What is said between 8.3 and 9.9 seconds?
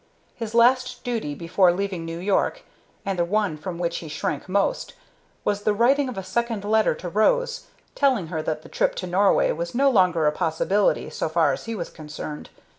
her that the trip to Norway was